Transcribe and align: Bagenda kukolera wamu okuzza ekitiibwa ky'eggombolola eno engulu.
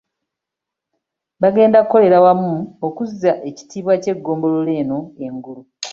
Bagenda 1.41 1.77
kukolera 1.83 2.17
wamu 2.25 2.53
okuzza 2.87 3.31
ekitiibwa 3.49 3.93
ky'eggombolola 4.03 4.71
eno 4.81 4.99
engulu. 5.25 5.61